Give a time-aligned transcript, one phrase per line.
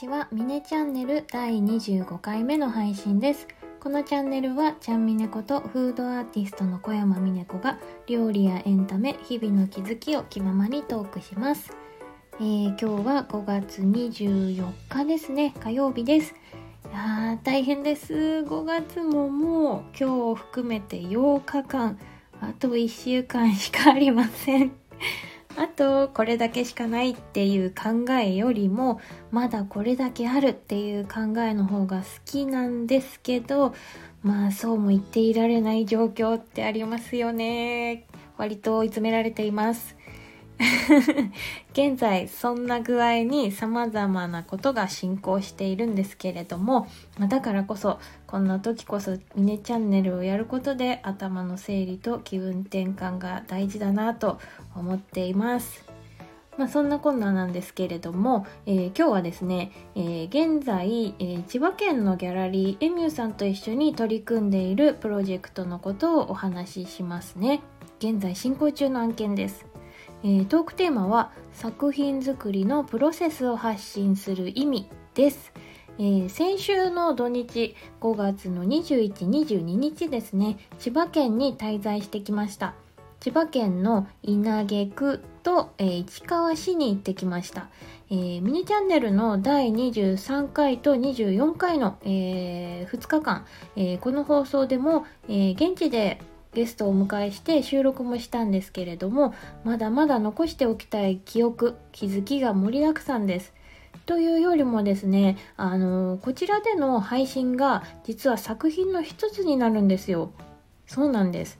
[0.00, 3.46] ちは、ミネチャンネル第25回目の配信です。
[3.80, 11.76] このチャンネルは、ちゃんみねことフードアーティストの小山みね子が料理やエンタメ、日々の気づきを気ままにトークします。
[12.36, 16.34] えー、今日は5月24日ですね、火曜日です。
[16.90, 18.14] いやー、大変です。
[18.14, 21.98] 5月ももう今日を含めて8日間、
[22.40, 24.72] あと1週間しかありません。
[25.56, 29.00] あとこれだけしかないっていう考えよりも
[29.30, 33.74] まだこれだけあるっていう考えの方が好きなんですけど
[34.22, 38.06] まあそうも言っていられない状況ってありますよね。
[38.36, 39.96] 割と追い詰められています。
[41.72, 46.86] 現在そんな具合に様々なことが進行しているんですけれども、
[47.18, 54.38] まあ、だからこそこんな時こそミネチャンネルをやることで頭の整理と気分転換が大事だなと
[54.74, 55.88] 思っています。
[56.58, 67.62] まあ、そんなこんななんですけれども、えー、今日はですね、えー、現在、えー、千葉県のギャラリーエミューさんと一緒に取り組んでいるプロジェクトのことをお話ししますね。
[67.98, 69.69] 現在進行中の案件です。
[70.22, 75.52] えー、トークテーマは作品作りのプロセスを発信する意味です。
[75.98, 82.74] えー、先週の土日5月の21、22日ですね、千葉県に滞在してきました。
[83.20, 87.68] 千葉県の稲毛区と、えー、市川市に行ってきました。
[88.10, 96.20] えー、ミニチャンネルの第23回と24回の、えー、2日間、えこの放送でも、え現地で
[96.52, 99.34] ゲストをお迎えして収録もしたんですけれども
[99.64, 103.52] まだまだ残しておきたい記憶気づきが盛りだくさんです。
[104.06, 110.32] というよりもですねあのこちらでの配信が実は作品の一つになるんですよ。
[110.86, 111.59] そうなんです。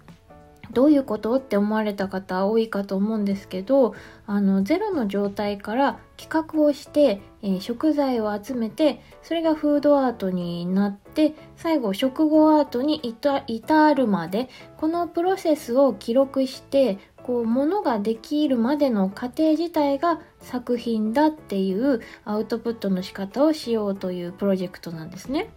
[0.73, 3.95] どういうことって思われた方多いかと思うんですけど
[4.27, 25.51] あのゼロの状態から企画をして、えー、食材を集めてそれがフードアートになって最後食後アートに至るまでこのプロセスを記録してこう物ができるまでの過程自体が作品だっていうアウトプットの仕方をしようというプロジェクトなんですね。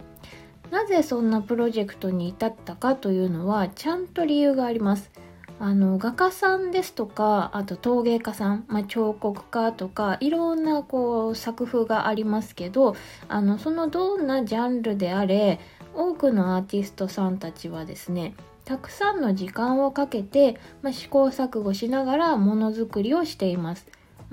[0.73, 5.11] なぜそんなプロジェクトに至ったかというのはちゃんと理由があります。
[5.59, 12.95] あの画家さんですとかあと陶芸家さん、まあ、彫刻家とかいろんなこう作風がありますけど
[13.29, 15.59] あのそのどんなジャンルであれ
[15.93, 18.33] 多くのアーティストさんたちはですね
[18.65, 23.85] たくさんの時間をかけて、まあ、試行錯誤しながらものづくりをしています。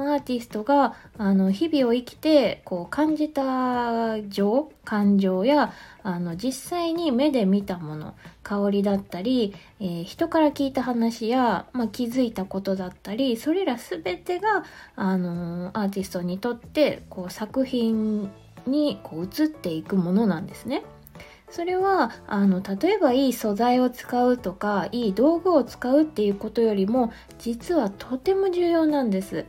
[0.05, 5.73] アーティストがあの日々を生きてこう感じた情感情や
[6.03, 14.65] あの実際に目で見たもの香りだったり、えー、人から聞いた話や、まあ、気づいたことだったりそれら全てが
[14.97, 18.31] あのアーティストにとってこう作品
[18.67, 20.83] にこう移っていくものなんですね。
[21.51, 29.47] それはあの例えばいい素材を使うとかいい道具を使うっていうことよりも実はとても重要なんです。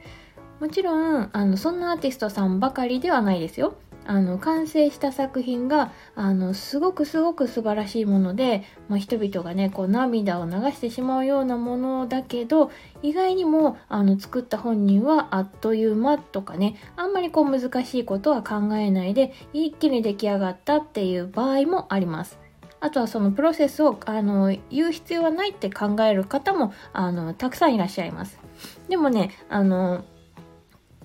[0.62, 3.74] もちろんあのそんなアーティストさんばかりではないですよ。
[4.06, 22.38] あの完成した作品があのすごくすごく素晴らしいもので、まあ、人々がねこう涙を流してしまうようなものだけど意外にもあの作った本人はあっという間とかねあんまりこう難しいことは考えないで一気に出来上がったっていう場合もあります。
[22.80, 28.40] あとはそのプロセスをあの言う必要はないって考える方もあのたくさんいらっしゃいます。
[28.90, 30.04] でもねあの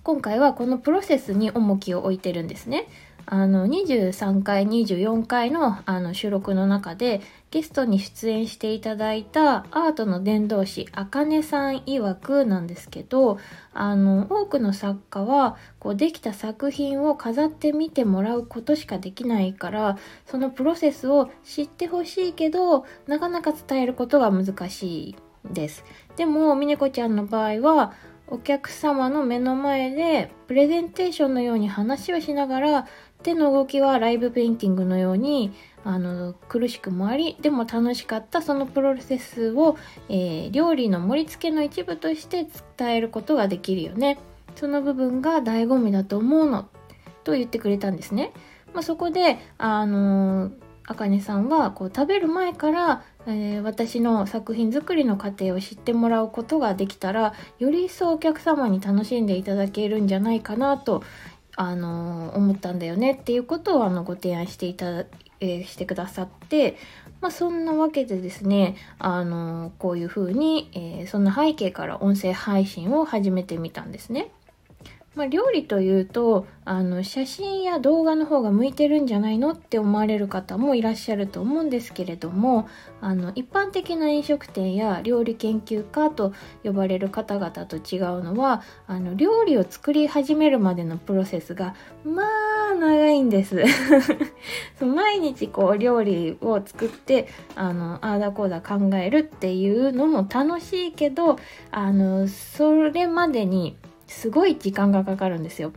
[0.06, 2.87] 今回はこのプロセスに重きを置いてるんですね。
[3.27, 13.41] あの23回24回のあの収録の中でゲストに出演していただいたアートの伝道師あかねさん曰くなんですけど
[13.75, 25.17] あの多くの作家はこうできた作品を飾ってみてもらうことしかできないからそのプロセスを知ってほしいけどなかなか伝えることが難しい
[25.53, 25.84] です。
[26.15, 27.93] でもみねこちゃんの場合は
[28.28, 32.87] お客様の目の前でプレゼンテーションのように話をしながら
[33.23, 35.52] 手の動きはライブペインティングのように
[35.84, 39.76] あの苦しくもありでも楽しかったそのプロセスを、
[40.08, 42.46] えー、料理の盛り付けの一部として
[42.76, 44.19] 伝えることができるよね。
[44.56, 46.69] その部分が醍醐味だと思うの
[47.25, 48.32] と言ってくれたんですね、
[48.72, 50.50] まあ、そこであの
[50.87, 61.03] あかねさんはこう食べる前からえー、私の作品作りの過程を知ってもらうことができたらより一層お客様に楽しんでいただけるんじゃないかなと、
[61.56, 66.77] あのー、思ったんだよねっていうことをあのご提案していた、えー、してくださって、
[67.21, 74.31] まあ、そんなわけでですね、あのこういうふうに、えそんな背景から音声配信を始めてみたんですね。
[75.17, 82.69] まあ、料理というとあの写真や動画の方が向いてるんじゃないのって思われる方もいらっしゃると思うんですけれども
[83.01, 91.75] あの一般的な飲食店や料理研究家と呼ばれる方々と違うのはあの料理を作り始めるまでのプロセスが
[92.05, 92.25] ま
[92.73, 93.63] あ長いんです。
[94.85, 101.39] 毎日こう料理を作ってあのああだこうだ考えるっていうのも楽しいけど
[101.71, 105.73] あのそれまでにすごい時間がかかるんですよ。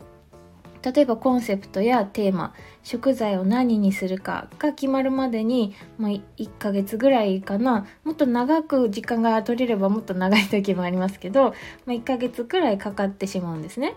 [0.82, 2.54] 例えばコンセプトやテーマ
[2.84, 11.54] 食材を何にするかが決まるまでに、まあ、1ヶ月ぐらいかなもっと長く時間が取れればもっと長い時もありますけど、
[11.86, 13.96] まあ、1ヶ月くらいかかってしまうんですね。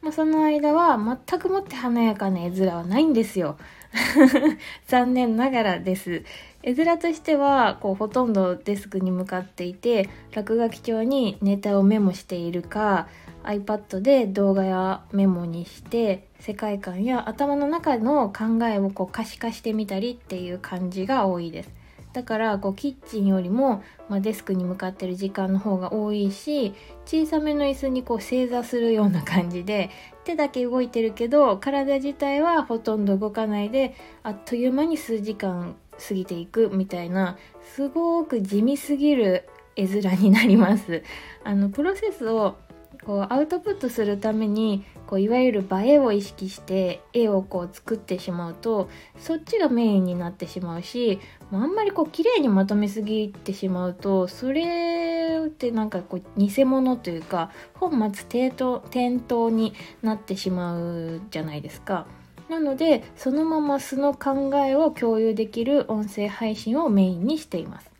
[0.00, 0.98] まあ、その間は
[1.28, 3.56] 全くもって華やかな絵面はないんですよ。
[4.88, 6.24] 残念ながらです。
[6.62, 13.06] 絵面としてはこうほとんどデスクに向かっていて落書き帳にネタをメモしているか
[13.44, 21.70] iPad で動画やメモにして世界観や頭の中の考えをこう可視化してみたりっていう感じが多いです。
[22.12, 26.74] だからこうキッチンよりも、まあ、デスクに向かってる時間の方が多いし
[27.06, 29.90] 小さめの椅子にこう正座するような感じで
[30.24, 35.74] 手だけ動いてるけど体自体はほとんど動かないであっという間に数時間
[36.06, 37.38] 過ぎていくみたいな
[37.74, 41.02] すごく地味すぎる絵面になります。
[41.44, 42.56] あのプロセスを
[43.04, 48.88] こうアウトプットするためにこういわゆる映えを意識して絵をこう作ってしまうと
[49.18, 51.20] そっちがメインになってしまうし
[51.50, 62.06] あんまりこう綺麗にまとめすぎてしまうとそれってなんかこう偽物というか本末転倒転倒になってしまうじゃないですか。
[62.48, 67.90] なのでそのまま素の考えを共有できる音声配信をメインにしています。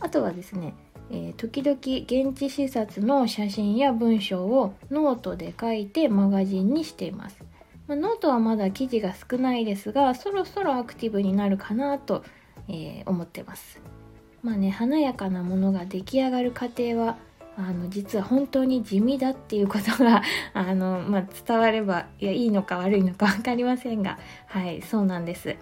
[0.00, 0.74] あとはですね
[1.10, 7.42] えー、時々現地視察の写真や文章をノートで書いてマガジンにしています。
[7.88, 12.24] まあ、ノートはまだ記事が少ないですが、そろそろアクティブになるかなと、
[12.68, 13.80] えー、思ってます。
[14.42, 17.18] まあね、華やかなものが出来上がる過程は、
[17.56, 20.22] あの実は本当に地味だっていうことが
[20.54, 25.56] あの、まあ、伝わればいやいいのか悪いのか分かりませんがはいそうなんです。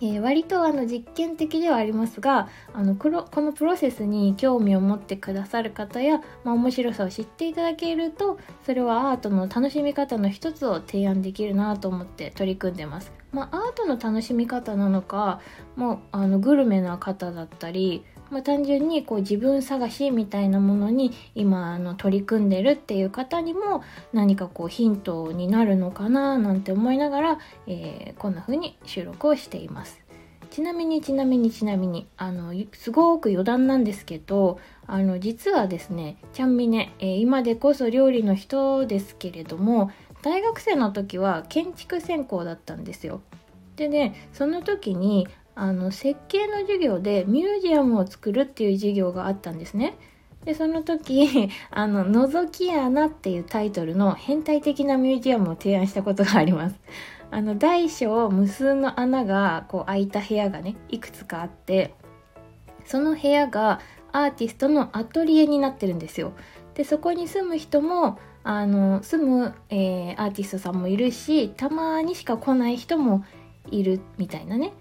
[0.00, 13.12] えー、割とあの実験的ではありますがあのこのプロセスに興味を持ってくださる方や、まあ、面白さを知っていただけるとそれはアートの楽しみ方の一つを提案できるなと思って取り組んでます。
[13.32, 15.40] まあ、アートの楽しみ方なのか
[15.74, 23.82] もうあのグルメな方だったりまあ、単純にこう自分探しみたいなものに今あの取り組んでるっていう方にも
[24.12, 30.04] 何かこうヒントになるのかななんて思いながら、えー、こんな風に収録をしています。
[30.50, 39.90] ちなみにちなみにちなみにあのすごく余談なんですけどあの実はですねちゃんみね、えー、今でこそ料理の人ですけれども
[40.22, 43.20] 大学生の時は建築専攻だったんですよ。
[43.74, 49.96] でねその時にあの設計の授業でミュージアムを作るっていう授業があったんですね。
[50.44, 56.80] でその時「あの覗き穴」っていうタイトルの変態的なミュージアムを提案したことがあります。
[57.30, 61.94] あの大小無数の穴がこう開いた部屋がねいくつかあって
[62.84, 63.80] その部屋が
[64.12, 66.32] アーティストのアトリエになってるんですよ。
[66.74, 73.24] でそこに住む人もあの住む、えー、アーティストさんもいるしたまにしか来ない人も
[73.70, 74.72] いるみたいなね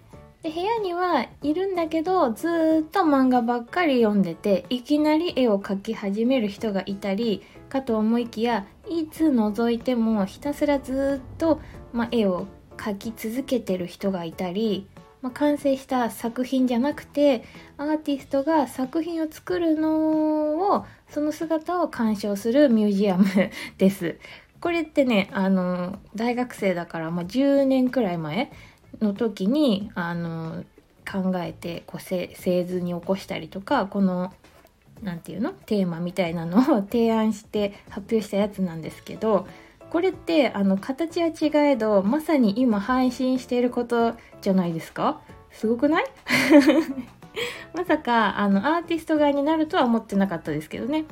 [0.43, 11.61] で部屋にはいるんだけどずっと漫画ばっかり読んでていきなり絵を描き始める人がいたりかと思いきやいつ覗いてもひたすらずっと、
[11.93, 14.89] まあ、絵を描き続けてる人がいたり、
[15.21, 17.45] まあ、完成した作品じゃなくて
[17.77, 23.25] アーティストが作品を作るのをその姿を鑑賞するミュージアム
[23.77, 24.17] です。
[24.59, 28.49] これってねあの大学生だから、まあ、10年くらい前
[29.01, 30.63] の時にあの
[31.09, 32.29] 考えてこう製
[32.65, 34.33] 図に起こしたりとかこの
[35.01, 39.47] 何て言うのテーマみたいなのを 提案して発表したやつなんですけど
[39.89, 45.21] これってあの形は違えどまさに今配信していることじゃないですか？
[45.51, 46.05] すごくない？
[47.75, 51.05] まさかあのアーティスト側になるとは思ってなかったですけどね。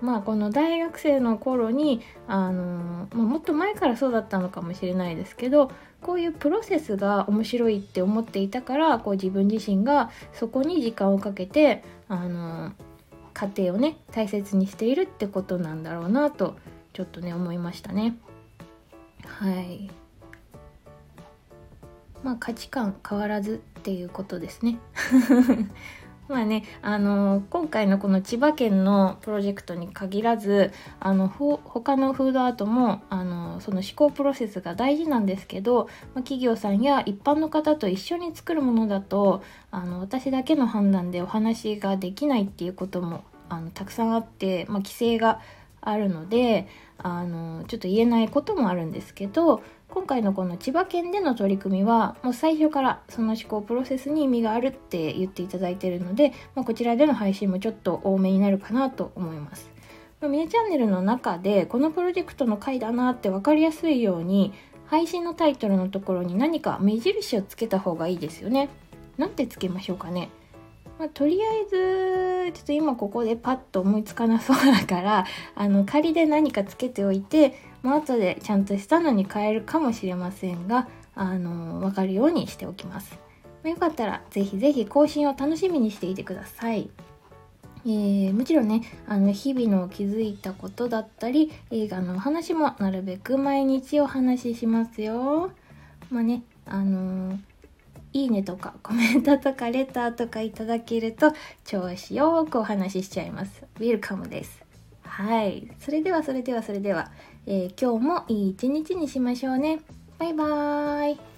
[0.00, 12.72] まあこの大学生の頃にあの、まあ、もっと前からそうだったのかもしれないですけどこういうプロセスが面白いって思っていたからこう自分自身がそこに時間をかけてあの
[13.34, 16.56] 家庭をね大切にしているってことなんだろうなと
[16.92, 18.16] ちょっとね思いましたね。
[19.24, 19.90] はい。
[22.22, 24.78] まあ価値観変わらずっていうことですね。
[26.28, 45.40] まあね、あの今回のこの千葉県のプロジェクトに限らずあのほ他のフードアートもあのその思考プロセスが大事なんですけど、まあ、企業さんや一般の方と一緒に作るものだとあの私だけの判断でお話ができないっていうこともあのたくさんあって、まあ、規制が
[45.80, 46.68] あるので
[46.98, 59.70] あのちょっと言えないこともあるんですけど今回のこの千葉県での取り組みはもう最初からその思考プロセスに意味があるって言っていただいているので、まあ、こちらでの配信もちょっと多めになるかなと思います。
[60.20, 64.52] まあ、ミネチャンネルの中でこのプロジェクトの回だなって分かりやすいように
[64.86, 68.68] 配信のタイトルのところに何か目印をつけた方がいいですよね。
[69.16, 70.28] なんてつけましょうかね。
[70.98, 83.18] まあ、とりあえずちょっと今ここでパッと思いつかなそうだから あの仮で何かつけておいてもう後でちゃんとしたのに変えるかもしれませんがあの分かるようにしておきます。
[83.62, 86.90] ま、よかったらぜひぜひ更新を楽しみにしていてください。
[87.86, 95.52] えー、もちろんねあの日々の気づいたことだったり映画のお話もなるべく毎日お話ししますよ。
[96.10, 97.38] まあねあのー
[98.12, 101.32] いいねとかコメントとかレターとかいただけると
[101.64, 103.64] 調子よくお話ししちゃいます。
[103.78, 104.62] ウィルカムです。
[105.02, 105.70] はい。
[105.80, 107.10] それではそれではそれでは、
[107.46, 109.80] えー、今日もいい一日にしましょうね。
[110.18, 111.37] バイバーイ。